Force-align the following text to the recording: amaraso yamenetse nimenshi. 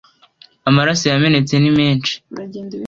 amaraso 0.69 1.03
yamenetse 1.11 1.53
nimenshi. 1.57 2.13